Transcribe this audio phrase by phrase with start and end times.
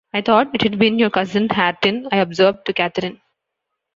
[0.15, 3.21] ‘I thought it had been your cousin Hareton,’ I observed to Catherine.